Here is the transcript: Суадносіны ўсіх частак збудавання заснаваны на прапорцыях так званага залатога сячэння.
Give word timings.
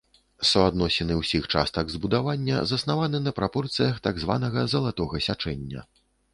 Суадносіны 0.51 1.17
ўсіх 1.17 1.43
частак 1.55 1.91
збудавання 1.97 2.57
заснаваны 2.73 3.23
на 3.27 3.31
прапорцыях 3.43 4.03
так 4.11 4.15
званага 4.27 4.67
залатога 4.77 5.25
сячэння. 5.31 5.89